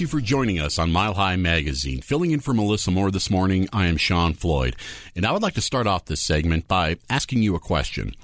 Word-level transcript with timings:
Thank 0.00 0.10
you 0.10 0.18
for 0.18 0.24
joining 0.24 0.58
us 0.58 0.78
on 0.78 0.92
Mile 0.92 1.12
High 1.12 1.36
Magazine. 1.36 2.00
Filling 2.00 2.30
in 2.30 2.40
for 2.40 2.54
Melissa 2.54 2.90
Moore 2.90 3.10
this 3.10 3.28
morning, 3.28 3.68
I 3.70 3.84
am 3.84 3.98
Sean 3.98 4.32
Floyd. 4.32 4.74
And 5.14 5.26
I 5.26 5.32
would 5.32 5.42
like 5.42 5.52
to 5.56 5.60
start 5.60 5.86
off 5.86 6.06
this 6.06 6.22
segment 6.22 6.66
by 6.66 6.96
asking 7.10 7.42
you 7.42 7.54
a 7.54 7.60
question. 7.60 8.14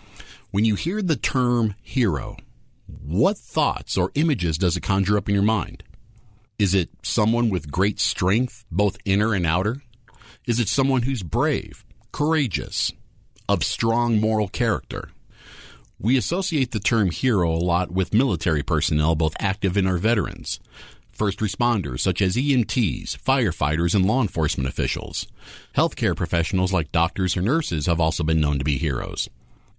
When 0.50 0.64
you 0.64 0.74
hear 0.74 1.02
the 1.02 1.16
term 1.16 1.74
hero, 1.82 2.38
what 2.86 3.36
thoughts 3.36 3.98
or 3.98 4.10
images 4.14 4.56
does 4.56 4.78
it 4.78 4.84
conjure 4.84 5.18
up 5.18 5.28
in 5.28 5.34
your 5.34 5.44
mind? 5.44 5.84
Is 6.58 6.74
it 6.74 6.88
someone 7.02 7.50
with 7.50 7.70
great 7.70 8.00
strength, 8.00 8.64
both 8.72 8.96
inner 9.04 9.34
and 9.34 9.44
outer? 9.44 9.82
Is 10.46 10.58
it 10.58 10.68
someone 10.68 11.02
who's 11.02 11.22
brave, 11.22 11.84
courageous, 12.10 12.90
of 13.50 13.62
strong 13.62 14.18
moral 14.18 14.48
character? 14.48 15.10
We 15.98 16.16
associate 16.16 16.72
the 16.72 16.80
term 16.80 17.10
hero 17.10 17.50
a 17.50 17.56
lot 17.56 17.90
with 17.90 18.14
military 18.14 18.62
personnel, 18.62 19.14
both 19.14 19.36
active 19.38 19.76
and 19.76 19.86
our 19.86 19.98
veterans. 19.98 20.58
First 21.16 21.38
responders 21.38 22.00
such 22.00 22.20
as 22.20 22.36
EMTs, 22.36 23.16
firefighters, 23.16 23.94
and 23.94 24.04
law 24.04 24.20
enforcement 24.20 24.68
officials. 24.68 25.26
Healthcare 25.74 26.14
professionals 26.14 26.74
like 26.74 26.92
doctors 26.92 27.38
or 27.38 27.40
nurses 27.40 27.86
have 27.86 27.98
also 28.00 28.22
been 28.22 28.38
known 28.38 28.58
to 28.58 28.64
be 28.64 28.76
heroes. 28.76 29.26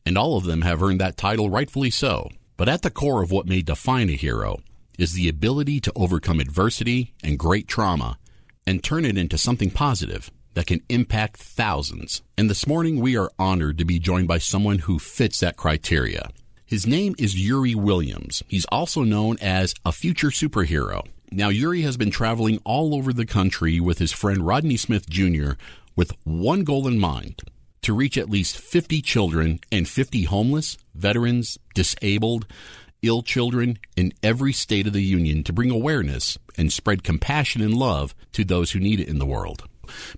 And 0.03 0.17
all 0.17 0.35
of 0.35 0.45
them 0.45 0.63
have 0.63 0.81
earned 0.81 0.99
that 0.99 1.15
title 1.15 1.51
rightfully 1.51 1.91
so. 1.91 2.31
But 2.57 2.67
at 2.67 2.81
the 2.81 2.89
core 2.89 3.21
of 3.21 3.29
what 3.29 3.45
may 3.45 3.61
define 3.61 4.09
a 4.09 4.13
hero 4.13 4.61
is 4.97 5.13
the 5.13 5.29
ability 5.29 5.79
to 5.81 5.93
overcome 5.95 6.39
adversity 6.39 7.13
and 7.23 7.37
great 7.37 7.67
trauma 7.67 8.17
and 8.65 8.83
turn 8.83 9.05
it 9.05 9.15
into 9.15 9.37
something 9.37 9.69
positive 9.69 10.31
that 10.55 10.65
can 10.65 10.81
impact 10.89 11.37
thousands. 11.37 12.23
And 12.35 12.49
this 12.49 12.65
morning 12.65 12.99
we 12.99 13.15
are 13.15 13.29
honored 13.37 13.77
to 13.77 13.85
be 13.85 13.99
joined 13.99 14.27
by 14.27 14.39
someone 14.39 14.79
who 14.79 14.97
fits 14.97 15.39
that 15.41 15.55
criteria. 15.55 16.31
His 16.65 16.87
name 16.87 17.13
is 17.19 17.39
Yuri 17.39 17.75
Williams. 17.75 18.41
He's 18.47 18.65
also 18.65 19.03
known 19.03 19.37
as 19.39 19.75
a 19.85 19.91
future 19.91 20.29
superhero. 20.29 21.05
Now, 21.31 21.49
Yuri 21.49 21.81
has 21.81 21.97
been 21.97 22.11
traveling 22.11 22.59
all 22.63 22.95
over 22.95 23.11
the 23.11 23.25
country 23.25 23.79
with 23.79 23.99
his 23.99 24.13
friend 24.13 24.45
Rodney 24.45 24.77
Smith 24.77 25.09
Jr. 25.09 25.51
with 25.95 26.13
one 26.23 26.63
goal 26.63 26.87
in 26.87 26.99
mind 26.99 27.41
to 27.81 27.93
reach 27.93 28.17
at 28.17 28.29
least 28.29 28.57
50 28.57 29.01
children 29.01 29.59
and 29.71 29.87
50 29.87 30.23
homeless, 30.23 30.77
veterans, 30.95 31.57
disabled, 31.75 32.47
ill 33.01 33.21
children 33.21 33.77
in 33.95 34.13
every 34.23 34.53
state 34.53 34.87
of 34.87 34.93
the 34.93 35.03
Union 35.03 35.43
to 35.43 35.53
bring 35.53 35.69
awareness 35.69 36.37
and 36.57 36.71
spread 36.71 37.03
compassion 37.03 37.61
and 37.61 37.73
love 37.73 38.15
to 38.31 38.43
those 38.43 38.71
who 38.71 38.79
need 38.79 38.99
it 38.99 39.07
in 39.07 39.19
the 39.19 39.25
world. 39.25 39.63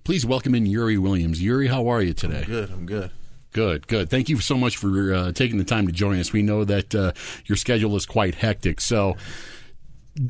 Please 0.04 0.24
welcome 0.24 0.54
in 0.54 0.66
Yuri 0.66 0.96
Williams. 0.98 1.42
Yuri, 1.42 1.66
how 1.66 1.88
are 1.88 2.02
you 2.02 2.12
today? 2.12 2.42
I'm 2.42 2.44
good. 2.44 2.70
I'm 2.70 2.86
good. 2.86 3.10
Good, 3.52 3.88
good. 3.88 4.10
Thank 4.10 4.28
you 4.28 4.38
so 4.38 4.56
much 4.56 4.76
for 4.76 5.12
uh, 5.12 5.32
taking 5.32 5.58
the 5.58 5.64
time 5.64 5.86
to 5.86 5.92
join 5.92 6.20
us. 6.20 6.32
We 6.32 6.42
know 6.42 6.64
that 6.64 6.94
uh, 6.94 7.12
your 7.46 7.56
schedule 7.56 7.96
is 7.96 8.06
quite 8.06 8.36
hectic. 8.36 8.80
So, 8.80 9.16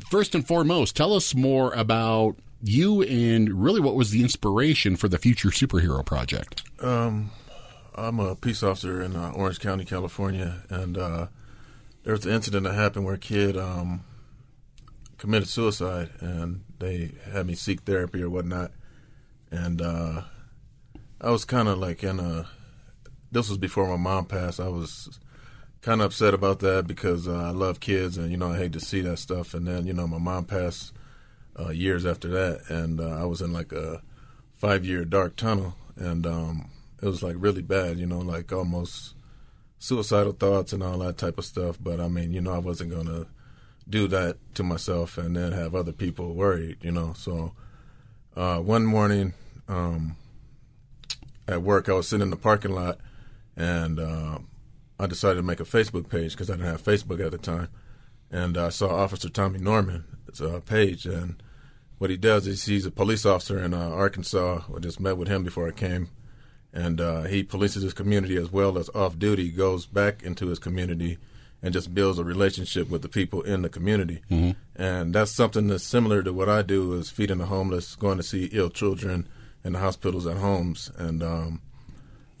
first 0.09 0.35
and 0.35 0.45
foremost, 0.45 0.95
tell 0.95 1.13
us 1.13 1.35
more 1.35 1.73
about 1.73 2.35
you 2.63 3.01
and 3.01 3.63
really 3.63 3.81
what 3.81 3.95
was 3.95 4.11
the 4.11 4.21
inspiration 4.21 4.95
for 4.95 5.07
the 5.07 5.17
Future 5.17 5.49
Superhero 5.49 6.05
Project. 6.05 6.63
Um, 6.79 7.31
I'm 7.95 8.19
a 8.19 8.35
peace 8.35 8.63
officer 8.63 9.01
in 9.01 9.15
uh, 9.15 9.31
Orange 9.35 9.59
County, 9.59 9.85
California, 9.85 10.63
and 10.69 10.97
uh, 10.97 11.27
there 12.03 12.13
was 12.13 12.25
an 12.25 12.33
incident 12.33 12.63
that 12.63 12.73
happened 12.73 13.05
where 13.05 13.15
a 13.15 13.19
kid 13.19 13.57
um, 13.57 14.03
committed 15.17 15.47
suicide, 15.47 16.09
and 16.19 16.63
they 16.79 17.11
had 17.31 17.47
me 17.47 17.55
seek 17.55 17.81
therapy 17.81 18.21
or 18.21 18.29
whatnot 18.29 18.71
and 19.51 19.81
uh, 19.81 20.21
I 21.19 21.29
was 21.29 21.45
kind 21.45 21.67
of 21.67 21.77
like 21.77 22.03
in 22.03 22.19
a. 22.19 22.47
This 23.31 23.49
was 23.49 23.57
before 23.57 23.87
my 23.87 23.97
mom 23.97 24.25
passed. 24.25 24.59
I 24.59 24.69
was 24.69 25.19
kind 25.81 26.01
of 26.01 26.07
upset 26.07 26.33
about 26.33 26.59
that 26.59 26.87
because 26.87 27.27
uh, 27.27 27.33
I 27.33 27.49
love 27.51 27.79
kids, 27.79 28.17
and 28.17 28.31
you 28.31 28.37
know 28.37 28.51
I 28.51 28.57
hate 28.57 28.73
to 28.73 28.79
see 28.79 29.01
that 29.01 29.17
stuff. 29.17 29.53
And 29.53 29.67
then 29.67 29.87
you 29.87 29.93
know 29.93 30.07
my 30.07 30.19
mom 30.19 30.45
passed 30.45 30.93
uh, 31.59 31.69
years 31.69 32.05
after 32.05 32.27
that, 32.29 32.69
and 32.69 32.99
uh, 32.99 33.21
I 33.21 33.25
was 33.25 33.41
in 33.41 33.51
like 33.51 33.71
a 33.71 34.01
five 34.53 34.85
year 34.85 35.05
dark 35.05 35.35
tunnel, 35.35 35.75
and 35.95 36.25
um, 36.25 36.69
it 37.01 37.05
was 37.05 37.23
like 37.23 37.35
really 37.37 37.61
bad. 37.61 37.97
You 37.97 38.05
know, 38.05 38.19
like 38.19 38.51
almost 38.51 39.15
suicidal 39.79 40.33
thoughts 40.33 40.73
and 40.73 40.83
all 40.83 40.99
that 40.99 41.17
type 41.17 41.37
of 41.37 41.45
stuff. 41.45 41.77
But 41.81 41.99
I 41.99 42.07
mean, 42.07 42.31
you 42.31 42.41
know, 42.41 42.53
I 42.53 42.59
wasn't 42.59 42.91
gonna 42.91 43.25
do 43.89 44.07
that 44.07 44.37
to 44.55 44.63
myself 44.63 45.17
and 45.17 45.35
then 45.35 45.51
have 45.51 45.75
other 45.75 45.91
people 45.91 46.35
worried. 46.35 46.77
You 46.81 46.91
know, 46.91 47.13
so 47.13 47.53
uh, 48.35 48.59
one 48.59 48.85
morning 48.85 49.33
um, 49.67 50.15
at 51.47 51.63
work, 51.63 51.89
I 51.89 51.93
was 51.93 52.07
sitting 52.07 52.23
in 52.23 52.29
the 52.29 52.37
parking 52.37 52.71
lot, 52.71 52.99
and 53.57 53.99
uh, 53.99 54.37
I 55.01 55.07
decided 55.07 55.37
to 55.37 55.43
make 55.43 55.59
a 55.59 55.63
Facebook 55.63 56.09
page 56.09 56.33
because 56.33 56.51
I 56.51 56.53
didn't 56.53 56.67
have 56.67 56.83
Facebook 56.83 57.25
at 57.25 57.31
the 57.31 57.39
time. 57.39 57.69
And 58.29 58.55
I 58.55 58.69
saw 58.69 58.89
Officer 58.89 59.29
Tommy 59.29 59.57
Norman's 59.57 60.39
uh, 60.39 60.61
page, 60.65 61.05
and 61.05 61.41
what 61.97 62.11
he 62.11 62.17
does 62.17 62.45
is 62.45 62.65
he's 62.65 62.85
a 62.85 62.91
police 62.91 63.25
officer 63.25 63.59
in 63.59 63.73
uh, 63.73 63.89
Arkansas. 63.89 64.61
I 64.73 64.79
just 64.79 64.99
met 64.99 65.17
with 65.17 65.27
him 65.27 65.43
before 65.43 65.67
I 65.67 65.71
came, 65.71 66.09
and 66.71 67.01
uh, 67.01 67.23
he 67.23 67.43
polices 67.43 67.81
his 67.81 67.93
community 67.93 68.37
as 68.37 68.51
well 68.51 68.77
as 68.77 68.89
off 68.95 69.17
duty. 69.17 69.49
Goes 69.49 69.87
back 69.87 70.21
into 70.21 70.47
his 70.47 70.59
community 70.59 71.17
and 71.63 71.73
just 71.73 71.93
builds 71.93 72.19
a 72.19 72.23
relationship 72.23 72.89
with 72.89 73.01
the 73.01 73.09
people 73.09 73.41
in 73.41 73.63
the 73.63 73.69
community. 73.69 74.21
Mm-hmm. 74.29 74.51
And 74.81 75.13
that's 75.13 75.31
something 75.31 75.67
that's 75.67 75.83
similar 75.83 76.23
to 76.23 76.31
what 76.31 76.47
I 76.47 76.61
do 76.61 76.93
is 76.93 77.09
feeding 77.09 77.39
the 77.39 77.47
homeless, 77.47 77.95
going 77.95 78.17
to 78.17 78.23
see 78.23 78.49
ill 78.51 78.69
children 78.69 79.27
in 79.63 79.73
the 79.73 79.79
hospitals 79.79 80.25
and 80.25 80.39
homes. 80.39 80.91
And 80.97 81.21
um, 81.21 81.61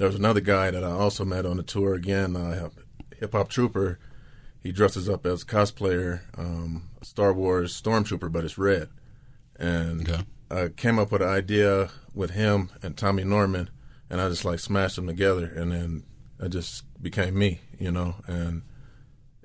there 0.01 0.07
was 0.07 0.17
another 0.17 0.41
guy 0.41 0.71
that 0.71 0.83
I 0.83 0.89
also 0.89 1.23
met 1.23 1.45
on 1.45 1.57
the 1.57 1.63
tour 1.63 1.93
again, 1.93 2.35
uh, 2.35 2.69
hip 3.19 3.33
hop 3.33 3.49
trooper. 3.49 3.99
He 4.59 4.71
dresses 4.71 5.07
up 5.07 5.27
as 5.27 5.43
a 5.43 5.45
cosplayer, 5.45 6.21
um, 6.39 6.89
Star 7.03 7.31
Wars 7.31 7.79
stormtrooper, 7.79 8.31
but 8.31 8.43
it's 8.43 8.57
red. 8.57 8.89
And 9.57 10.09
okay. 10.09 10.23
I 10.49 10.69
came 10.69 10.97
up 10.97 11.11
with 11.11 11.21
an 11.21 11.29
idea 11.29 11.91
with 12.15 12.31
him 12.31 12.71
and 12.81 12.97
Tommy 12.97 13.23
Norman, 13.23 13.69
and 14.09 14.19
I 14.19 14.27
just 14.27 14.43
like 14.43 14.57
smashed 14.57 14.95
them 14.95 15.05
together, 15.05 15.45
and 15.45 15.71
then 15.71 16.03
it 16.39 16.49
just 16.49 16.83
became 16.99 17.37
me, 17.37 17.61
you 17.77 17.91
know. 17.91 18.15
And 18.25 18.63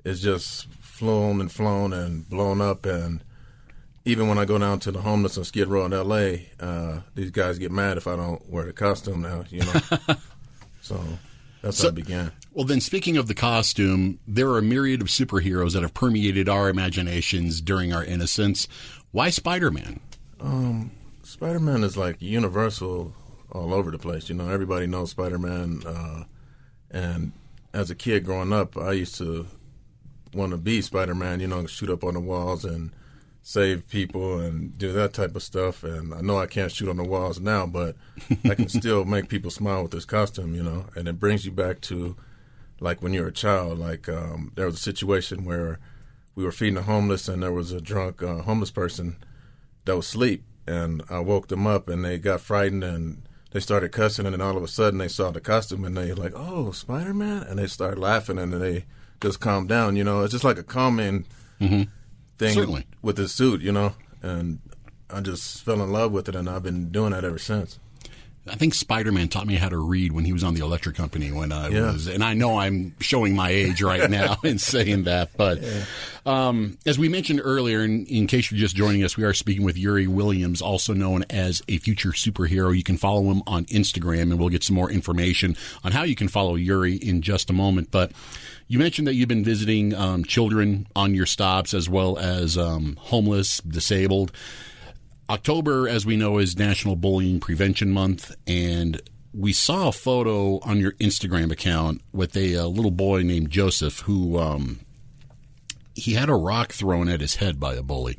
it's 0.03 0.21
just 0.21 0.73
flown 0.73 1.39
and 1.39 1.51
flown 1.51 1.93
and 1.93 2.27
blown 2.27 2.61
up. 2.61 2.83
And 2.87 3.23
even 4.05 4.27
when 4.27 4.39
I 4.39 4.45
go 4.45 4.57
down 4.57 4.79
to 4.79 4.91
the 4.91 5.01
homeless 5.01 5.37
on 5.37 5.43
Skid 5.43 5.67
Row 5.67 5.85
in 5.85 5.93
L.A., 5.93 6.49
uh, 6.59 7.01
these 7.13 7.29
guys 7.29 7.59
get 7.59 7.71
mad 7.71 7.97
if 7.97 8.07
I 8.07 8.15
don't 8.15 8.49
wear 8.49 8.65
the 8.65 8.73
costume 8.73 9.21
now. 9.21 9.43
You 9.51 9.61
know, 9.61 10.15
so 10.81 11.01
that's 11.61 11.77
so, 11.77 11.83
how 11.83 11.89
it 11.89 11.95
began. 11.95 12.31
Well, 12.53 12.65
then, 12.65 12.81
speaking 12.81 13.17
of 13.17 13.27
the 13.27 13.35
costume, 13.35 14.19
there 14.27 14.49
are 14.49 14.57
a 14.57 14.63
myriad 14.63 15.01
of 15.01 15.07
superheroes 15.07 15.73
that 15.73 15.83
have 15.83 15.93
permeated 15.93 16.49
our 16.49 16.69
imaginations 16.69 17.61
during 17.61 17.93
our 17.93 18.03
innocence. 18.03 18.67
Why 19.11 19.29
Spider 19.29 19.71
Man? 19.71 19.99
Um, 20.39 20.91
Spider 21.23 21.59
Man 21.59 21.83
is 21.83 21.97
like 21.97 22.21
universal 22.21 23.13
all 23.51 23.73
over 23.73 23.91
the 23.91 23.99
place. 23.99 24.29
You 24.29 24.35
know, 24.35 24.49
everybody 24.49 24.87
knows 24.87 25.11
Spider 25.11 25.37
Man. 25.37 25.83
Uh, 25.85 26.23
and 26.91 27.31
as 27.73 27.91
a 27.91 27.95
kid 27.95 28.25
growing 28.25 28.53
up, 28.53 28.77
I 28.77 28.93
used 28.93 29.15
to 29.15 29.47
want 30.33 30.51
to 30.51 30.57
be 30.57 30.81
Spider 30.81 31.15
Man, 31.15 31.39
you 31.39 31.47
know, 31.47 31.65
shoot 31.67 31.89
up 31.89 32.03
on 32.03 32.13
the 32.13 32.19
walls 32.19 32.65
and 32.65 32.91
save 33.47 33.87
people 33.87 34.41
and 34.41 34.77
do 34.77 34.91
that 34.91 35.13
type 35.13 35.33
of 35.33 35.41
stuff. 35.41 35.81
And 35.81 36.13
I 36.13 36.19
know 36.19 36.37
I 36.37 36.47
can't 36.47 36.69
shoot 36.69 36.89
on 36.89 36.97
the 36.97 37.03
walls 37.05 37.39
now, 37.39 37.65
but 37.65 37.95
I 38.43 38.55
can 38.55 38.67
still 38.81 39.05
make 39.05 39.29
people 39.29 39.49
smile 39.49 39.83
with 39.83 39.93
this 39.93 40.03
costume, 40.03 40.53
you 40.53 40.61
know. 40.61 40.87
And 40.97 41.07
it 41.07 41.17
brings 41.17 41.45
you 41.45 41.53
back 41.53 41.79
to 41.83 42.17
like 42.81 43.01
when 43.01 43.13
you're 43.13 43.29
a 43.29 43.31
child. 43.31 43.79
Like 43.79 44.09
um, 44.09 44.51
there 44.55 44.65
was 44.65 44.75
a 44.75 44.79
situation 44.79 45.45
where 45.45 45.79
we 46.35 46.43
were 46.43 46.51
feeding 46.51 46.73
the 46.73 46.81
homeless, 46.81 47.29
and 47.29 47.41
there 47.41 47.53
was 47.53 47.71
a 47.71 47.79
drunk 47.79 48.21
uh, 48.21 48.41
homeless 48.41 48.69
person 48.69 49.15
that 49.85 49.95
was 49.95 50.07
asleep, 50.07 50.43
and 50.67 51.01
I 51.09 51.19
woke 51.19 51.47
them 51.47 51.65
up, 51.65 51.87
and 51.87 52.03
they 52.03 52.17
got 52.17 52.41
frightened 52.41 52.83
and. 52.83 53.23
They 53.51 53.61
started 53.61 53.93
cussing, 53.93 54.25
and 54.25 54.33
then 54.33 54.41
all 54.41 54.57
of 54.57 54.61
a 54.61 54.67
sudden 54.67 54.99
they 54.99 55.07
saw 55.07 55.31
the 55.31 55.39
costume, 55.39 55.85
and 55.85 55.95
they 55.95 56.11
like, 56.11 56.33
"Oh, 56.35 56.71
Spider 56.71 57.13
Man!" 57.13 57.43
And 57.43 57.57
they 57.57 57.65
started 57.65 57.97
laughing, 57.97 58.37
and 58.37 58.51
they 58.51 58.83
just 59.21 59.39
calm 59.39 59.67
down. 59.67 59.95
You 59.95 60.03
know, 60.03 60.21
it's 60.21 60.33
just 60.33 60.43
like 60.43 60.59
a 60.59 60.63
calming 60.63 61.25
mm-hmm. 61.59 61.83
Thing 62.37 62.53
Certainly. 62.53 62.85
with 63.01 63.17
the 63.17 63.27
suit. 63.27 63.61
You 63.61 63.71
know, 63.71 63.93
and 64.21 64.59
I 65.09 65.21
just 65.21 65.63
fell 65.63 65.81
in 65.81 65.91
love 65.91 66.11
with 66.11 66.29
it, 66.29 66.35
and 66.35 66.49
I've 66.49 66.63
been 66.63 66.89
doing 66.89 67.11
that 67.11 67.23
ever 67.23 67.39
since. 67.39 67.79
I 68.49 68.55
think 68.55 68.73
Spider 68.73 69.11
Man 69.11 69.27
taught 69.27 69.47
me 69.47 69.55
how 69.55 69.69
to 69.69 69.77
read 69.77 70.11
when 70.11 70.25
he 70.25 70.33
was 70.33 70.43
on 70.43 70.53
the 70.53 70.63
electric 70.63 70.95
company 70.95 71.31
when 71.31 71.51
I 71.51 71.69
yeah. 71.69 71.91
was, 71.91 72.07
and 72.07 72.23
I 72.23 72.33
know 72.33 72.57
I'm 72.57 72.95
showing 72.99 73.35
my 73.35 73.49
age 73.49 73.81
right 73.81 74.09
now 74.09 74.37
in 74.43 74.57
saying 74.57 75.03
that, 75.03 75.35
but 75.35 75.61
yeah. 75.61 75.83
um, 76.25 76.77
as 76.85 76.97
we 76.97 77.09
mentioned 77.09 77.41
earlier, 77.43 77.83
in, 77.83 78.05
in, 78.05 78.27
case 78.27 78.51
you're 78.51 78.59
just 78.59 78.75
joining 78.75 79.03
us, 79.03 79.17
we 79.17 79.23
are 79.23 79.33
speaking 79.33 79.63
with 79.63 79.77
Yuri 79.77 80.07
Williams, 80.07 80.61
also 80.61 80.93
known 80.93 81.25
as 81.29 81.61
a 81.67 81.77
future 81.77 82.09
superhero. 82.09 82.75
You 82.75 82.83
can 82.83 82.97
follow 82.97 83.23
him 83.23 83.41
on 83.47 83.65
Instagram, 83.65 84.23
and 84.23 84.39
we'll 84.39 84.49
get 84.49 84.63
some 84.63 84.75
more 84.75 84.91
information 84.91 85.55
on 85.83 85.91
how 85.91 86.03
you 86.03 86.15
can 86.15 86.27
follow 86.27 86.55
Yuri 86.55 86.95
in 86.95 87.21
just 87.21 87.49
a 87.49 87.53
moment. 87.53 87.91
But 87.91 88.11
you 88.67 88.79
mentioned 88.79 89.07
that 89.07 89.15
you've 89.15 89.29
been 89.29 89.43
visiting 89.43 89.93
um, 89.93 90.23
children 90.23 90.87
on 90.95 91.13
your 91.13 91.25
stops 91.25 91.73
as 91.73 91.89
well 91.89 92.17
as 92.17 92.57
um, 92.57 92.97
homeless, 92.99 93.59
disabled. 93.61 94.31
October, 95.29 95.87
as 95.87 96.05
we 96.05 96.15
know, 96.15 96.37
is 96.37 96.57
National 96.57 96.95
Bullying 96.95 97.39
Prevention 97.39 97.91
Month, 97.91 98.35
and 98.45 99.01
we 99.33 99.53
saw 99.53 99.89
a 99.89 99.91
photo 99.91 100.59
on 100.59 100.79
your 100.79 100.93
Instagram 100.93 101.51
account 101.51 102.01
with 102.11 102.35
a, 102.35 102.53
a 102.53 102.67
little 102.67 102.91
boy 102.91 103.23
named 103.23 103.49
Joseph 103.49 103.99
who 104.01 104.37
um, 104.37 104.79
he 105.95 106.13
had 106.13 106.29
a 106.29 106.35
rock 106.35 106.71
thrown 106.71 107.09
at 107.09 107.21
his 107.21 107.35
head 107.35 107.59
by 107.59 107.75
a 107.75 107.83
bully. 107.83 108.17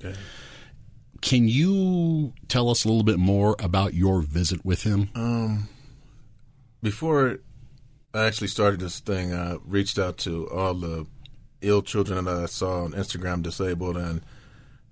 Can 1.21 1.49
you 1.49 2.33
tell 2.47 2.71
us 2.71 2.85
a 2.85 2.89
little 2.89 3.03
bit 3.03 3.19
more 3.19 3.57
about 3.59 3.95
your 3.95 4.21
visit 4.21 4.65
with 4.65 4.83
him? 4.83 5.11
Um, 5.15 5.69
before 6.83 7.41
I 8.19 8.27
actually 8.27 8.49
started 8.49 8.81
this 8.81 8.99
thing, 8.99 9.33
I 9.33 9.59
reached 9.65 9.97
out 9.97 10.19
to 10.19 10.51
all 10.51 10.75
the 10.75 11.07
ill 11.61 11.83
children 11.83 12.25
that 12.25 12.37
I 12.37 12.47
saw 12.47 12.83
on 12.83 12.93
Instagram 12.93 13.43
disabled, 13.43 13.97
and 13.97 14.23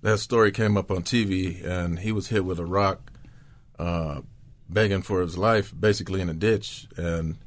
that 0.03 0.21
story 0.21 0.53
came 0.53 0.77
up 0.77 0.93
on 0.93 1.03
TV, 1.03 1.65
and 1.65 1.99
he 1.99 2.13
was 2.13 2.29
hit 2.29 2.45
with 2.45 2.61
a 2.61 2.65
rock, 2.65 3.11
uh, 3.81 4.21
begging 4.69 5.03
for 5.03 5.23
his 5.23 5.37
life, 5.37 5.75
basically 5.79 6.21
in 6.21 6.29
a 6.29 6.35
ditch. 6.35 6.87
And 6.97 7.39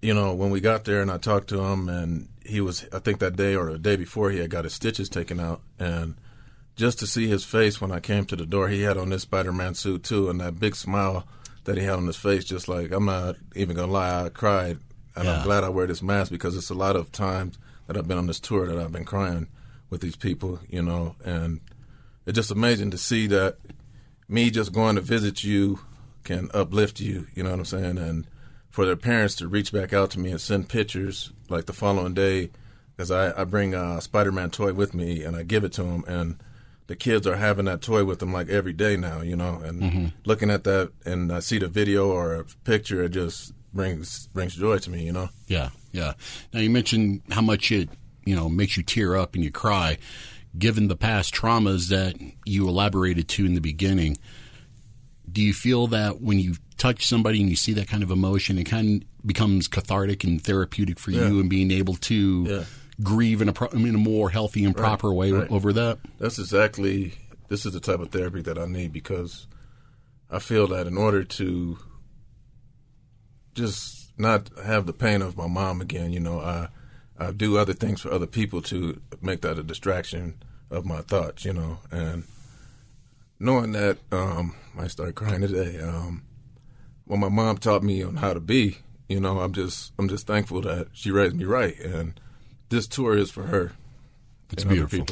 you 0.00 0.14
know, 0.14 0.32
when 0.34 0.50
we 0.50 0.60
got 0.60 0.84
there, 0.84 1.02
and 1.02 1.10
I 1.10 1.18
talked 1.18 1.48
to 1.48 1.60
him, 1.64 1.88
and 1.88 2.28
he 2.46 2.60
was, 2.60 2.86
I 2.92 3.00
think 3.00 3.18
that 3.18 3.34
day 3.34 3.56
or 3.56 3.72
the 3.72 3.78
day 3.78 3.96
before, 3.96 4.30
he 4.30 4.38
had 4.38 4.50
got 4.50 4.64
his 4.64 4.74
stitches 4.74 5.08
taken 5.08 5.40
out, 5.40 5.62
and 5.80 6.14
just 6.76 7.00
to 7.00 7.08
see 7.08 7.26
his 7.26 7.44
face 7.44 7.80
when 7.80 7.90
I 7.90 7.98
came 7.98 8.24
to 8.26 8.36
the 8.36 8.46
door, 8.46 8.68
he 8.68 8.82
had 8.82 8.96
on 8.96 9.10
this 9.10 9.22
Spider-Man 9.22 9.74
suit 9.74 10.04
too, 10.04 10.30
and 10.30 10.40
that 10.40 10.60
big 10.60 10.76
smile 10.76 11.26
that 11.64 11.76
he 11.76 11.84
had 11.84 11.94
on 11.94 12.06
his 12.06 12.16
face, 12.16 12.44
just 12.44 12.68
like 12.68 12.92
I'm 12.92 13.04
not 13.04 13.36
even 13.54 13.76
gonna 13.76 13.92
lie, 13.92 14.24
I 14.24 14.28
cried, 14.28 14.78
and 15.14 15.24
Yeah. 15.24 15.38
I'm 15.38 15.44
glad 15.44 15.64
I 15.64 15.68
wear 15.68 15.86
this 15.86 16.02
mask 16.02 16.30
because 16.30 16.56
it's 16.56 16.70
a 16.70 16.74
lot 16.74 16.96
of 16.96 17.12
times 17.12 17.58
that 17.86 17.96
I've 17.96 18.08
been 18.08 18.18
on 18.18 18.26
this 18.26 18.40
tour 18.40 18.66
that 18.66 18.78
I've 18.78 18.92
been 18.92 19.04
crying 19.04 19.48
with 19.90 20.00
these 20.00 20.16
people, 20.16 20.60
you 20.68 20.82
know, 20.82 21.16
and 21.24 21.60
it's 22.26 22.36
just 22.36 22.50
amazing 22.50 22.90
to 22.92 22.98
see 22.98 23.26
that 23.28 23.56
me 24.28 24.50
just 24.50 24.72
going 24.72 24.94
to 24.94 25.02
visit 25.02 25.42
you 25.42 25.80
can 26.22 26.48
uplift 26.54 27.00
you, 27.00 27.26
you 27.34 27.42
know 27.42 27.50
what 27.50 27.58
I'm 27.58 27.64
saying, 27.64 27.98
and 27.98 28.26
for 28.68 28.86
their 28.86 28.96
parents 28.96 29.34
to 29.36 29.48
reach 29.48 29.72
back 29.72 29.92
out 29.92 30.10
to 30.12 30.20
me 30.20 30.30
and 30.30 30.40
send 30.40 30.68
pictures 30.68 31.32
like 31.48 31.66
the 31.66 31.72
following 31.72 32.14
day, 32.14 32.50
because 32.96 33.10
I, 33.10 33.40
I 33.40 33.44
bring 33.44 33.74
a 33.74 34.00
Spider-Man 34.00 34.50
toy 34.50 34.72
with 34.72 34.94
me 34.94 35.24
and 35.24 35.34
I 35.34 35.42
give 35.42 35.64
it 35.64 35.72
to 35.72 35.82
them, 35.82 36.04
and 36.06 36.36
the 36.90 36.96
kids 36.96 37.24
are 37.24 37.36
having 37.36 37.66
that 37.66 37.80
toy 37.80 38.04
with 38.04 38.18
them 38.18 38.32
like 38.32 38.48
every 38.48 38.72
day 38.72 38.96
now, 38.96 39.20
you 39.20 39.36
know, 39.36 39.60
and 39.64 39.80
mm-hmm. 39.80 40.06
looking 40.24 40.50
at 40.50 40.64
that 40.64 40.90
and 41.06 41.30
I 41.32 41.38
see 41.38 41.56
the 41.56 41.68
video 41.68 42.10
or 42.10 42.34
a 42.34 42.44
picture, 42.64 43.04
it 43.04 43.10
just 43.10 43.52
brings 43.72 44.26
brings 44.34 44.56
joy 44.56 44.78
to 44.78 44.90
me, 44.90 45.04
you 45.04 45.12
know. 45.12 45.28
Yeah, 45.46 45.70
yeah. 45.92 46.14
Now 46.52 46.58
you 46.58 46.68
mentioned 46.68 47.22
how 47.30 47.42
much 47.42 47.70
it 47.70 47.90
you 48.24 48.34
know 48.34 48.48
makes 48.48 48.76
you 48.76 48.82
tear 48.82 49.14
up 49.16 49.36
and 49.36 49.44
you 49.44 49.52
cry. 49.52 49.98
Given 50.58 50.88
the 50.88 50.96
past 50.96 51.32
traumas 51.32 51.90
that 51.90 52.16
you 52.44 52.66
elaborated 52.66 53.28
to 53.28 53.46
in 53.46 53.54
the 53.54 53.60
beginning, 53.60 54.18
do 55.30 55.40
you 55.40 55.54
feel 55.54 55.86
that 55.86 56.20
when 56.20 56.40
you 56.40 56.56
touch 56.76 57.06
somebody 57.06 57.40
and 57.40 57.48
you 57.48 57.54
see 57.54 57.72
that 57.74 57.86
kind 57.86 58.02
of 58.02 58.10
emotion, 58.10 58.58
it 58.58 58.64
kind 58.64 59.04
of 59.04 59.26
becomes 59.26 59.68
cathartic 59.68 60.24
and 60.24 60.42
therapeutic 60.42 60.98
for 60.98 61.12
Yeah. 61.12 61.28
you 61.28 61.38
and 61.38 61.48
being 61.48 61.70
able 61.70 61.94
to 61.94 62.46
Yeah. 62.48 62.64
Grieve 63.02 63.40
in 63.40 63.48
a 63.48 63.52
pro- 63.52 63.68
in 63.68 63.94
a 63.94 63.98
more 63.98 64.30
healthy 64.30 64.64
and 64.64 64.76
proper 64.76 65.12
way 65.12 65.32
right. 65.32 65.50
over 65.50 65.72
that? 65.72 65.98
That's 66.18 66.38
exactly 66.38 67.14
this 67.48 67.66
is 67.66 67.72
the 67.72 67.80
type 67.80 68.00
of 68.00 68.10
therapy 68.10 68.42
that 68.42 68.58
I 68.58 68.66
need 68.66 68.92
because 68.92 69.46
I 70.30 70.38
feel 70.38 70.66
that 70.68 70.86
in 70.86 70.96
order 70.96 71.24
to 71.24 71.78
just 73.54 74.12
not 74.18 74.50
have 74.64 74.86
the 74.86 74.92
pain 74.92 75.22
of 75.22 75.36
my 75.36 75.48
mom 75.48 75.80
again, 75.80 76.12
you 76.12 76.20
know, 76.20 76.40
I 76.40 76.68
I 77.18 77.32
do 77.32 77.58
other 77.58 77.74
things 77.74 78.00
for 78.00 78.12
other 78.12 78.26
people 78.26 78.62
to 78.62 79.00
make 79.20 79.42
that 79.42 79.58
a 79.58 79.62
distraction 79.62 80.42
of 80.70 80.86
my 80.86 81.00
thoughts, 81.02 81.44
you 81.44 81.52
know, 81.52 81.78
and 81.90 82.24
knowing 83.38 83.72
that 83.72 83.98
um 84.12 84.54
I 84.78 84.86
started 84.86 85.14
crying 85.14 85.40
today, 85.40 85.80
um 85.80 86.22
when 87.04 87.20
my 87.20 87.28
mom 87.28 87.58
taught 87.58 87.82
me 87.82 88.02
on 88.04 88.16
how 88.16 88.32
to 88.32 88.40
be, 88.40 88.78
you 89.08 89.18
know, 89.18 89.40
I'm 89.40 89.52
just 89.52 89.92
I'm 89.98 90.08
just 90.08 90.26
thankful 90.26 90.60
that 90.62 90.88
she 90.92 91.10
raised 91.10 91.36
me 91.36 91.44
right 91.44 91.78
and 91.80 92.18
this 92.70 92.86
tour 92.88 93.16
is 93.16 93.30
for 93.30 93.44
her. 93.44 93.72
It's 94.52 94.64
beautiful. 94.64 95.06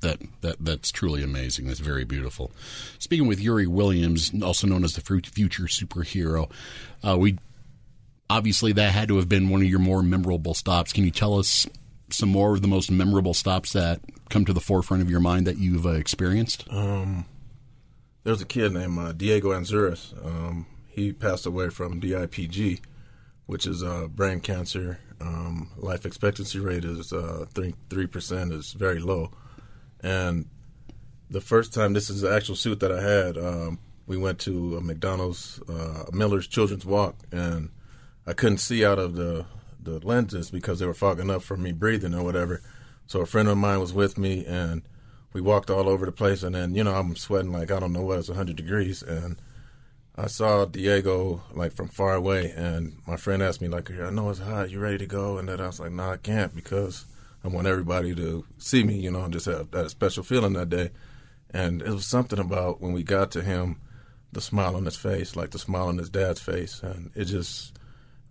That 0.00 0.18
that 0.40 0.56
that's 0.60 0.90
truly 0.90 1.22
amazing. 1.22 1.66
That's 1.66 1.80
very 1.80 2.04
beautiful. 2.04 2.50
Speaking 2.98 3.26
with 3.26 3.40
Yuri 3.40 3.66
Williams, 3.66 4.32
also 4.42 4.66
known 4.66 4.84
as 4.84 4.94
the 4.94 5.00
future 5.00 5.64
superhero, 5.64 6.50
uh, 7.06 7.16
we 7.18 7.38
obviously 8.30 8.72
that 8.72 8.92
had 8.92 9.08
to 9.08 9.16
have 9.16 9.28
been 9.28 9.48
one 9.48 9.60
of 9.60 9.68
your 9.68 9.78
more 9.78 10.02
memorable 10.02 10.54
stops. 10.54 10.92
Can 10.92 11.04
you 11.04 11.10
tell 11.10 11.38
us 11.38 11.66
some 12.10 12.30
more 12.30 12.54
of 12.54 12.62
the 12.62 12.68
most 12.68 12.90
memorable 12.90 13.34
stops 13.34 13.72
that 13.72 14.00
come 14.30 14.44
to 14.44 14.52
the 14.52 14.60
forefront 14.60 15.02
of 15.02 15.10
your 15.10 15.20
mind 15.20 15.46
that 15.46 15.58
you've 15.58 15.86
uh, 15.86 15.90
experienced? 15.90 16.66
Um, 16.70 17.26
there 18.24 18.32
was 18.32 18.42
a 18.42 18.46
kid 18.46 18.72
named 18.72 18.98
uh, 18.98 19.12
Diego 19.12 19.50
Anzuris. 19.50 20.14
Um, 20.24 20.66
he 20.88 21.12
passed 21.12 21.46
away 21.46 21.68
from 21.68 22.00
DIPG, 22.00 22.80
which 23.46 23.66
is 23.66 23.82
uh, 23.82 24.08
brain 24.08 24.40
cancer. 24.40 24.98
Um, 25.22 25.70
life 25.76 26.04
expectancy 26.04 26.58
rate 26.58 26.84
is 26.84 27.12
uh, 27.12 27.46
three 27.54 28.06
percent 28.06 28.52
is 28.52 28.72
very 28.72 28.98
low, 28.98 29.30
and 30.00 30.48
the 31.30 31.40
first 31.40 31.72
time 31.72 31.92
this 31.92 32.10
is 32.10 32.20
the 32.20 32.32
actual 32.32 32.56
suit 32.56 32.80
that 32.80 32.92
I 32.92 33.00
had, 33.00 33.38
um, 33.38 33.78
we 34.06 34.16
went 34.16 34.38
to 34.40 34.76
a 34.76 34.80
McDonald's, 34.80 35.60
uh, 35.68 36.04
Miller's 36.12 36.46
Children's 36.46 36.84
Walk, 36.84 37.16
and 37.32 37.70
I 38.26 38.34
couldn't 38.34 38.58
see 38.58 38.84
out 38.84 38.98
of 38.98 39.14
the 39.14 39.46
the 39.82 39.98
lenses 40.06 40.50
because 40.50 40.78
they 40.78 40.86
were 40.86 40.94
fogging 40.94 41.30
up 41.30 41.42
from 41.42 41.62
me 41.62 41.72
breathing 41.72 42.14
or 42.14 42.22
whatever. 42.22 42.62
So 43.06 43.20
a 43.20 43.26
friend 43.26 43.48
of 43.48 43.58
mine 43.58 43.80
was 43.80 43.92
with 43.92 44.16
me, 44.16 44.44
and 44.46 44.82
we 45.32 45.40
walked 45.40 45.70
all 45.70 45.88
over 45.88 46.06
the 46.06 46.12
place. 46.12 46.42
And 46.42 46.54
then 46.54 46.74
you 46.74 46.84
know 46.84 46.94
I'm 46.94 47.16
sweating 47.16 47.52
like 47.52 47.70
I 47.70 47.80
don't 47.80 47.92
know 47.92 48.02
what 48.02 48.18
it's 48.18 48.28
100 48.28 48.56
degrees, 48.56 49.02
and 49.02 49.40
I 50.16 50.26
saw 50.26 50.66
Diego 50.66 51.42
like 51.54 51.72
from 51.72 51.88
far 51.88 52.14
away, 52.14 52.52
and 52.54 52.98
my 53.06 53.16
friend 53.16 53.42
asked 53.42 53.62
me 53.62 53.68
like, 53.68 53.90
"I 53.90 54.10
know 54.10 54.28
it's 54.28 54.40
hot. 54.40 54.70
You 54.70 54.78
ready 54.78 54.98
to 54.98 55.06
go?" 55.06 55.38
And 55.38 55.48
then 55.48 55.60
I 55.60 55.66
was 55.66 55.80
like, 55.80 55.92
"No, 55.92 56.10
I 56.10 56.16
can't 56.18 56.54
because 56.54 57.06
I 57.42 57.48
want 57.48 57.66
everybody 57.66 58.14
to 58.14 58.44
see 58.58 58.84
me, 58.84 58.98
you 58.98 59.10
know, 59.10 59.24
and 59.24 59.32
just 59.32 59.46
have 59.46 59.70
that 59.70 59.90
special 59.90 60.22
feeling 60.22 60.52
that 60.52 60.68
day." 60.68 60.90
And 61.50 61.82
it 61.82 61.90
was 61.90 62.06
something 62.06 62.38
about 62.38 62.80
when 62.80 62.92
we 62.92 63.02
got 63.02 63.30
to 63.32 63.42
him, 63.42 63.80
the 64.32 64.40
smile 64.40 64.76
on 64.76 64.84
his 64.84 64.96
face, 64.96 65.34
like 65.34 65.50
the 65.50 65.58
smile 65.58 65.88
on 65.88 65.98
his 65.98 66.10
dad's 66.10 66.40
face, 66.40 66.82
and 66.82 67.10
it 67.14 67.24
just 67.24 67.78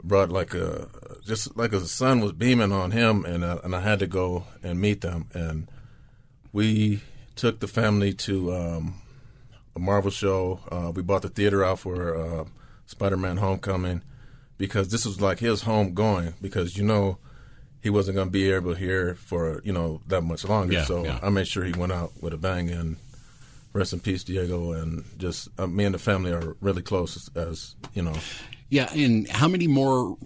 brought 0.04 0.30
like 0.30 0.54
a 0.54 0.88
just 1.25 1.56
like 1.57 1.72
the 1.72 1.81
sun 1.81 2.22
was 2.22 2.33
beaming 2.33 2.72
on 2.72 2.92
him, 2.92 3.25
and 3.25 3.44
uh, 3.44 3.60
and 3.63 3.75
I 3.75 3.81
had 3.81 4.00
to 4.00 4.07
go 4.07 4.45
and 4.62 4.80
meet 4.80 5.01
them, 5.01 5.28
and 5.33 5.68
we 6.54 7.01
took 7.36 7.60
the 7.60 7.68
family 7.68 8.13
to 8.13 8.54
um, 8.54 9.01
a 9.75 9.79
Marvel 9.79 10.12
show. 10.12 10.59
Uh, 10.71 10.91
we 10.94 11.01
bought 11.01 11.21
the 11.21 11.29
theater 11.29 11.63
out 11.63 11.79
for 11.79 12.15
uh, 12.15 12.45
Spider-Man: 12.85 13.38
Homecoming 13.38 14.03
because 14.57 14.89
this 14.89 15.06
was 15.06 15.19
like 15.19 15.39
his 15.39 15.63
home 15.63 15.94
going 15.94 16.33
because 16.41 16.77
you 16.77 16.83
know 16.83 17.18
he 17.81 17.89
wasn't 17.89 18.15
going 18.15 18.27
to 18.27 18.31
be 18.31 18.51
able 18.51 18.75
here 18.75 19.15
for 19.15 19.62
you 19.63 19.73
know 19.73 20.01
that 20.07 20.21
much 20.21 20.45
longer. 20.45 20.73
Yeah, 20.73 20.85
so 20.85 21.03
yeah. 21.03 21.19
I 21.21 21.29
made 21.29 21.47
sure 21.47 21.63
he 21.63 21.73
went 21.73 21.91
out 21.91 22.12
with 22.21 22.33
a 22.33 22.38
bang 22.38 22.69
and 22.69 22.97
rest 23.73 23.94
in 23.94 24.00
peace, 24.00 24.23
Diego. 24.23 24.73
And 24.73 25.03
just 25.18 25.50
uh, 25.57 25.68
me 25.68 25.85
and 25.85 25.95
the 25.95 25.99
family 25.99 26.31
are 26.31 26.56
really 26.61 26.81
close 26.81 27.16
as, 27.16 27.47
as 27.47 27.75
you 27.94 28.04
know. 28.04 28.16
Yeah, 28.69 28.92
and 28.94 29.28
how 29.30 29.47
many 29.47 29.68
more 29.68 30.18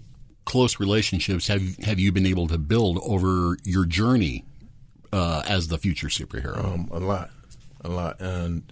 close 0.44 0.78
relationships 0.78 1.48
have 1.48 1.76
have 1.78 1.98
you 1.98 2.12
been 2.12 2.26
able 2.26 2.46
to 2.48 2.58
build 2.58 2.98
over 3.02 3.56
your 3.64 3.84
journey 3.86 4.44
uh, 5.12 5.42
as 5.48 5.68
the 5.68 5.78
future 5.78 6.08
superhero? 6.08 6.62
Um, 6.64 6.88
a 6.92 7.00
lot, 7.00 7.30
a 7.82 7.88
lot, 7.88 8.20
and 8.20 8.70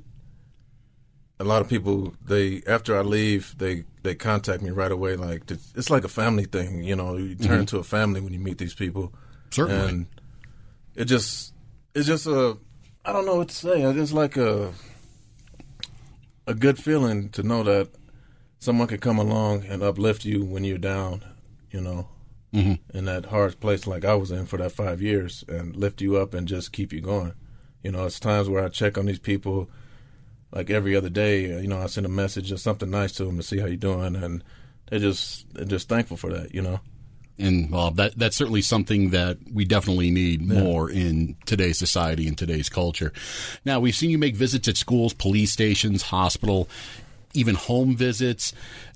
a 1.40 1.44
lot 1.44 1.60
of 1.62 1.68
people. 1.68 2.14
They 2.24 2.62
after 2.66 2.96
I 2.96 3.02
leave, 3.02 3.54
they 3.58 3.84
they 4.02 4.14
contact 4.14 4.62
me 4.62 4.70
right 4.70 4.92
away. 4.92 5.16
Like 5.16 5.50
it's, 5.50 5.90
like 5.90 6.04
a 6.04 6.08
family 6.08 6.44
thing, 6.44 6.82
you 6.84 6.94
know. 6.96 7.16
You 7.16 7.34
turn 7.34 7.60
into 7.60 7.78
a 7.78 7.84
family 7.84 8.20
when 8.20 8.32
you 8.32 8.38
meet 8.40 8.58
these 8.58 8.74
people. 8.74 9.12
Certainly. 9.50 9.88
and 9.88 10.06
it 10.94 11.04
just 11.06 11.52
it's 11.94 12.06
just 12.06 12.26
a 12.26 12.56
I 13.04 13.12
don't 13.12 13.26
know 13.26 13.36
what 13.36 13.48
to 13.48 13.54
say. 13.54 13.82
It's 13.82 14.12
like 14.12 14.36
a 14.36 14.72
a 16.46 16.54
good 16.54 16.78
feeling 16.78 17.30
to 17.30 17.42
know 17.42 17.62
that 17.62 17.88
someone 18.58 18.88
can 18.88 18.98
come 18.98 19.18
along 19.18 19.64
and 19.64 19.82
uplift 19.82 20.24
you 20.24 20.44
when 20.44 20.64
you're 20.64 20.78
down, 20.78 21.24
you 21.70 21.80
know, 21.80 22.08
Mhm. 22.52 22.78
in 22.92 23.04
that 23.06 23.26
hard 23.26 23.58
place 23.60 23.86
like 23.86 24.04
I 24.04 24.14
was 24.14 24.30
in 24.30 24.46
for 24.46 24.58
that 24.58 24.72
five 24.72 25.00
years, 25.02 25.44
and 25.48 25.74
lift 25.74 26.00
you 26.00 26.16
up 26.16 26.34
and 26.34 26.46
just 26.46 26.72
keep 26.72 26.92
you 26.92 27.00
going. 27.00 27.32
You 27.82 27.92
know, 27.92 28.04
it's 28.06 28.20
times 28.20 28.48
where 28.48 28.64
I 28.64 28.68
check 28.68 28.96
on 28.96 29.06
these 29.06 29.18
people 29.18 29.68
like 30.54 30.70
every 30.70 30.96
other 30.96 31.10
day. 31.10 31.54
Uh, 31.54 31.58
you 31.58 31.68
know, 31.68 31.78
I 31.78 31.86
send 31.86 32.06
a 32.06 32.10
message 32.10 32.50
or 32.50 32.56
something 32.56 32.90
nice 32.90 33.12
to 33.12 33.24
them 33.24 33.36
to 33.36 33.42
see 33.42 33.58
how 33.58 33.66
you're 33.66 33.76
doing, 33.76 34.16
and 34.16 34.42
they're 34.88 35.00
just 35.00 35.52
they're 35.54 35.64
just 35.64 35.88
thankful 35.88 36.16
for 36.16 36.30
that. 36.32 36.54
You 36.54 36.62
know. 36.62 36.80
And 37.36 37.68
well, 37.72 37.90
that 37.92 38.16
that's 38.16 38.36
certainly 38.36 38.62
something 38.62 39.10
that 39.10 39.38
we 39.52 39.64
definitely 39.64 40.12
need 40.12 40.40
more 40.40 40.88
in 40.88 41.36
today's 41.46 41.78
society 41.78 42.28
and 42.28 42.38
today's 42.38 42.68
culture. 42.68 43.12
Now, 43.64 43.80
we've 43.80 43.94
seen 43.94 44.10
you 44.10 44.18
make 44.18 44.36
visits 44.36 44.68
at 44.68 44.76
schools, 44.76 45.12
police 45.12 45.50
stations, 45.50 46.02
hospital, 46.02 46.68
even 47.34 47.54
home 47.54 47.96
visits. 47.96 48.52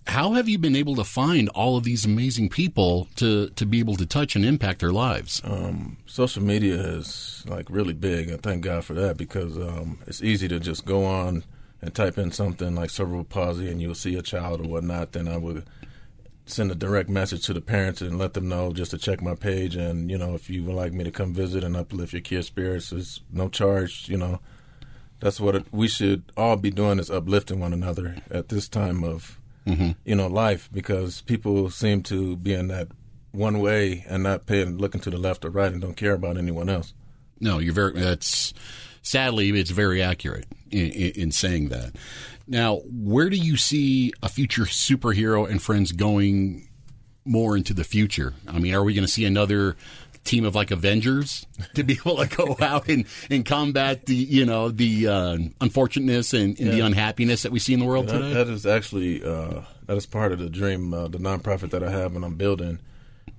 How 0.06 0.32
have 0.32 0.48
you 0.48 0.58
been 0.58 0.76
able 0.76 0.96
to 0.96 1.04
find 1.04 1.48
all 1.50 1.76
of 1.76 1.84
these 1.84 2.04
amazing 2.04 2.48
people 2.48 3.08
to 3.16 3.50
to 3.50 3.66
be 3.66 3.80
able 3.80 3.96
to 3.96 4.06
touch 4.06 4.36
and 4.36 4.44
impact 4.44 4.80
their 4.80 4.92
lives? 4.92 5.42
Um, 5.44 5.98
social 6.06 6.42
media 6.42 6.74
is 6.74 7.44
like 7.46 7.66
really 7.68 7.94
big. 7.94 8.30
and 8.30 8.42
thank 8.42 8.64
God 8.64 8.84
for 8.84 8.94
that 8.94 9.16
because 9.16 9.56
um, 9.58 9.98
it's 10.06 10.22
easy 10.22 10.48
to 10.48 10.58
just 10.58 10.86
go 10.86 11.04
on 11.04 11.44
and 11.82 11.94
type 11.94 12.18
in 12.18 12.32
something 12.32 12.74
like 12.74 12.90
cerebral 12.90 13.24
palsy 13.24 13.68
and 13.68 13.80
you'll 13.80 13.94
see 13.94 14.16
a 14.16 14.22
child 14.22 14.60
or 14.60 14.68
whatnot. 14.68 15.12
Then 15.12 15.28
I 15.28 15.36
would 15.36 15.64
send 16.46 16.70
a 16.70 16.74
direct 16.74 17.08
message 17.10 17.44
to 17.46 17.52
the 17.52 17.60
parents 17.60 18.00
and 18.00 18.18
let 18.18 18.32
them 18.34 18.48
know 18.48 18.72
just 18.72 18.90
to 18.92 18.98
check 18.98 19.20
my 19.20 19.34
page. 19.34 19.76
And 19.76 20.10
you 20.10 20.18
know, 20.18 20.34
if 20.34 20.48
you 20.48 20.64
would 20.64 20.74
like 20.74 20.92
me 20.92 21.04
to 21.04 21.10
come 21.10 21.34
visit 21.34 21.62
and 21.62 21.76
uplift 21.76 22.12
your 22.12 22.22
kids' 22.22 22.46
spirits, 22.46 22.92
it's 22.92 23.20
no 23.30 23.48
charge. 23.48 24.08
You 24.08 24.16
know, 24.16 24.40
that's 25.20 25.40
what 25.40 25.54
it, 25.56 25.64
we 25.72 25.88
should 25.88 26.22
all 26.36 26.56
be 26.56 26.70
doing 26.70 26.98
is 26.98 27.10
uplifting 27.10 27.60
one 27.60 27.72
another 27.72 28.16
at 28.30 28.48
this 28.48 28.68
time 28.68 29.02
of 29.04 29.34
Mm-hmm. 29.66 29.90
you 30.06 30.14
know 30.14 30.28
life 30.28 30.70
because 30.72 31.20
people 31.22 31.68
seem 31.68 32.02
to 32.04 32.36
be 32.36 32.54
in 32.54 32.68
that 32.68 32.88
one 33.32 33.60
way 33.60 34.02
and 34.08 34.22
not 34.22 34.46
paying 34.46 34.78
looking 34.78 35.02
to 35.02 35.10
the 35.10 35.18
left 35.18 35.44
or 35.44 35.50
right 35.50 35.70
and 35.70 35.82
don't 35.82 35.96
care 35.96 36.14
about 36.14 36.38
anyone 36.38 36.70
else. 36.70 36.94
No, 37.38 37.58
you're 37.58 37.74
very. 37.74 37.92
That's 37.92 38.54
sadly, 39.02 39.50
it's 39.50 39.70
very 39.70 40.02
accurate 40.02 40.46
in, 40.70 40.86
in, 40.90 41.10
in 41.22 41.32
saying 41.32 41.68
that. 41.68 41.96
Now, 42.46 42.76
where 42.86 43.28
do 43.28 43.36
you 43.36 43.58
see 43.58 44.14
a 44.22 44.30
future 44.30 44.62
superhero 44.62 45.46
and 45.46 45.60
friends 45.60 45.92
going 45.92 46.66
more 47.26 47.54
into 47.54 47.74
the 47.74 47.84
future? 47.84 48.32
I 48.46 48.58
mean, 48.58 48.72
are 48.74 48.82
we 48.82 48.94
going 48.94 49.04
to 49.06 49.12
see 49.12 49.26
another 49.26 49.76
team 50.28 50.44
of 50.44 50.54
like 50.54 50.70
Avengers 50.70 51.46
to 51.74 51.82
be 51.82 51.94
able 51.94 52.16
to 52.18 52.26
go 52.36 52.56
out 52.64 52.88
and, 52.88 53.06
and 53.30 53.44
combat 53.44 54.06
the 54.06 54.14
you 54.14 54.44
know 54.44 54.68
the 54.70 55.08
uh, 55.08 55.38
unfortunateness 55.60 56.34
and, 56.34 56.58
and 56.60 56.72
the 56.72 56.80
unhappiness 56.80 57.42
that 57.42 57.52
we 57.52 57.58
see 57.58 57.72
in 57.74 57.80
the 57.80 57.86
world 57.86 58.06
That, 58.08 58.18
today? 58.18 58.34
that 58.34 58.48
is 58.48 58.66
actually 58.66 59.24
uh, 59.24 59.62
that 59.86 59.96
is 59.96 60.06
part 60.06 60.32
of 60.32 60.38
the 60.38 60.50
dream. 60.50 60.92
Uh, 60.92 61.08
the 61.08 61.18
nonprofit 61.18 61.70
that 61.70 61.82
I 61.82 61.90
have 61.90 62.14
and 62.14 62.24
I'm 62.24 62.34
building 62.36 62.78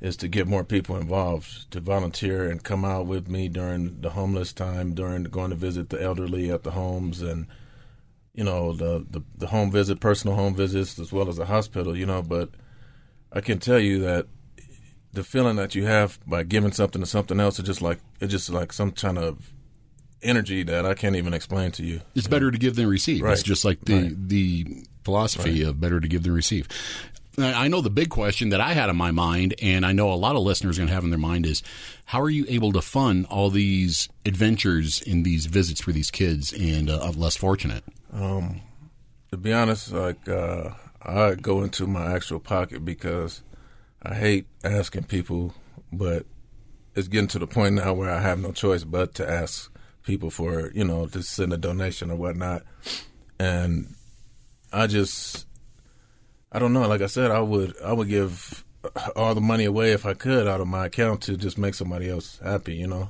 is 0.01 0.15
to 0.17 0.27
get 0.27 0.48
more 0.48 0.63
people 0.63 0.96
involved 0.96 1.69
to 1.72 1.79
volunteer 1.79 2.50
and 2.50 2.63
come 2.63 2.86
out 2.86 3.05
with 3.05 3.27
me 3.27 3.50
during 3.50 4.00
the 4.01 4.12
homeless 4.12 4.53
time, 4.53 4.93
during 4.93 5.24
going 5.25 5.50
to 5.50 5.55
visit 5.58 5.89
the 5.89 6.01
elderly 6.01 6.50
at 6.50 6.63
the 6.63 6.72
homes, 6.72 7.22
and 7.22 7.46
you 8.34 8.43
know 8.43 8.74
the 8.74 9.05
the, 9.10 9.22
the 9.38 9.48
home 9.48 9.72
visit, 9.72 10.00
personal 10.00 10.36
home 10.36 10.55
visits, 10.55 10.98
as 11.00 11.12
well 11.12 11.29
as 11.29 11.36
the 11.38 11.46
hospital. 11.46 11.96
You 11.96 12.05
know, 12.05 12.22
but 12.22 12.50
I 13.31 13.41
can 13.41 13.60
tell 13.60 13.79
you 13.79 14.00
that 14.00 14.27
the 15.13 15.24
feeling 15.24 15.56
that 15.56 15.75
you 15.75 15.86
have 15.86 16.20
by 16.28 16.44
giving 16.44 16.72
something 16.72 17.01
to 17.01 17.06
something 17.06 17.39
else 17.39 17.60
is 17.60 17.66
just 17.66 17.82
like 17.82 18.00
it's 18.20 18.32
just 18.32 18.50
like 18.50 18.72
some 18.74 18.92
kind 18.92 19.18
of 19.18 19.51
energy 20.22 20.63
that 20.63 20.86
I 20.86 20.94
can't 20.96 21.16
even 21.16 21.34
explain 21.34 21.72
to 21.72 21.84
you. 21.84 22.01
It's 22.16 22.28
better 22.28 22.51
to 22.51 22.58
give 22.58 22.75
than 22.75 22.88
receive. 22.88 23.24
It's 23.25 23.44
just 23.44 23.63
like 23.66 23.80
the 23.86 23.94
Right. 24.04 24.28
the 24.30 24.84
philosophy 25.04 25.63
of 25.63 25.80
better 25.80 26.00
to 26.00 26.08
give 26.08 26.24
than 26.24 26.34
receive. 26.34 26.68
I 27.38 27.70
know 27.70 27.80
the 27.80 27.89
big 27.89 28.10
question 28.10 28.50
that 28.50 28.60
I 28.60 28.74
had 28.74 28.89
in 28.89 28.98
my 28.98 29.12
mind, 29.12 29.56
and 29.62 29.86
I 29.86 29.94
know 29.94 30.12
a 30.12 30.16
lot 30.16 30.36
of 30.36 30.42
listeners 30.42 30.78
are 30.78 30.82
going 30.82 30.89
to 30.89 30.94
have 30.94 31.06
in 31.06 31.10
their 31.10 31.18
mind 31.18 31.46
is, 31.46 31.63
how 32.04 32.20
are 32.20 32.30
you 32.30 32.46
able 32.50 32.74
to 32.74 32.82
fund 32.82 33.28
all 33.28 33.50
these 33.50 34.10
adventures 34.25 35.01
and 35.08 35.24
these 35.24 35.46
visits 35.46 35.80
for 35.80 35.94
these 35.94 36.12
kids 36.12 36.51
and 36.51 36.89
uh, 36.89 37.12
less 37.16 37.38
fortunate? 37.38 37.86
to 38.13 39.38
be 39.39 39.54
honest, 39.54 39.94
like 39.94 40.28
uh, 40.28 40.72
I 41.01 41.36
go 41.36 41.63
into 41.63 41.88
my 41.88 42.13
actual 42.13 42.39
pocket 42.42 42.84
because 42.84 43.42
I 44.01 44.15
hate 44.15 44.48
asking 44.63 45.03
people, 45.03 45.53
but 45.91 46.25
it's 46.96 47.08
getting 47.08 47.27
to 47.29 47.39
the 47.39 47.48
point 47.48 47.75
now 47.75 47.94
where 47.94 48.10
I 48.10 48.22
have 48.22 48.39
no 48.39 48.51
choice 48.51 48.84
but 48.84 49.13
to 49.15 49.29
ask 49.29 49.72
people 50.03 50.29
for 50.29 50.72
you 50.74 50.84
know 50.84 51.08
to 51.08 51.22
send 51.22 51.53
a 51.53 51.58
donation 51.58 52.10
or 52.10 52.15
whatnot, 52.15 52.63
and 53.39 53.96
I 54.72 54.88
just 54.88 55.46
I 56.51 56.60
don't 56.60 56.74
know. 56.74 56.88
Like 56.88 57.01
I 57.01 57.08
said, 57.08 57.32
I 57.32 57.41
would 57.41 57.75
I 57.84 57.94
would 57.94 58.08
give 58.08 58.63
all 59.15 59.36
the 59.36 59.41
money 59.41 59.65
away 59.65 59.91
if 59.91 60.06
I 60.06 60.13
could 60.13 60.48
out 60.48 60.62
of 60.62 60.68
my 60.68 60.86
account 60.86 61.22
to 61.24 61.38
just 61.38 61.58
make 61.58 61.74
somebody 61.74 62.10
else 62.10 62.39
happy. 62.44 62.75
You 62.75 62.88
know. 62.88 63.10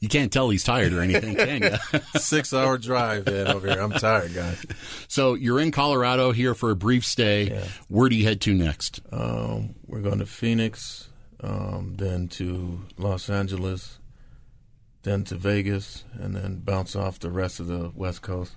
You 0.00 0.08
can't 0.08 0.32
tell 0.32 0.48
he's 0.48 0.64
tired 0.64 0.94
or 0.94 1.02
anything, 1.02 1.34
can 1.36 1.62
you? 1.62 2.00
six 2.18 2.54
hour 2.54 2.78
drive 2.78 3.28
in 3.28 3.46
over 3.48 3.66
here 3.68 3.80
i'm 3.80 3.92
tired 3.92 4.32
guys 4.34 4.64
so 5.08 5.34
you're 5.34 5.60
in 5.60 5.70
Colorado 5.70 6.32
here 6.32 6.54
for 6.54 6.70
a 6.70 6.76
brief 6.76 7.04
stay. 7.04 7.50
Yeah. 7.50 7.64
Where 7.88 8.08
do 8.08 8.16
you 8.16 8.24
head 8.24 8.40
to 8.42 8.54
next? 8.54 9.00
um, 9.12 9.74
we're 9.86 10.00
going 10.00 10.18
to 10.20 10.26
phoenix 10.26 11.08
um, 11.42 11.94
then 11.98 12.28
to 12.28 12.80
los 12.96 13.28
angeles 13.28 13.98
then 15.02 15.24
to 15.24 15.34
vegas 15.34 16.04
and 16.14 16.34
then 16.34 16.56
bounce 16.60 16.96
off 16.96 17.18
the 17.18 17.30
rest 17.30 17.60
of 17.60 17.66
the 17.66 17.90
west 17.94 18.22
coast 18.22 18.56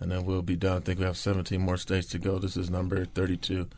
and 0.00 0.10
then 0.12 0.24
we'll 0.26 0.42
be 0.42 0.56
done 0.56 0.76
i 0.78 0.80
think 0.80 0.98
we 0.98 1.04
have 1.06 1.16
17 1.16 1.60
more 1.60 1.76
states 1.78 2.08
to 2.08 2.18
go 2.18 2.38
this 2.38 2.56
is 2.58 2.68
number 2.68 3.04
32 3.06 3.68